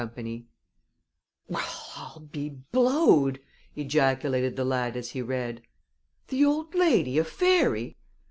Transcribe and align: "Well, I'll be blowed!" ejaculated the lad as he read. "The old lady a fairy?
"Well, 1.47 1.61
I'll 1.95 2.21
be 2.31 2.49
blowed!" 2.49 3.39
ejaculated 3.75 4.55
the 4.55 4.65
lad 4.65 4.97
as 4.97 5.11
he 5.11 5.21
read. 5.21 5.61
"The 6.29 6.43
old 6.43 6.73
lady 6.73 7.19
a 7.19 7.23
fairy? 7.23 7.97